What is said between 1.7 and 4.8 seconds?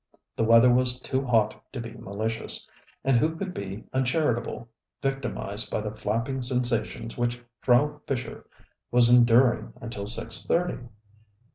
to be malicious, and who could be uncharitable,